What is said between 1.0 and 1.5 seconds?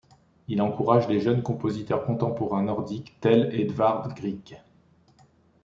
les jeunes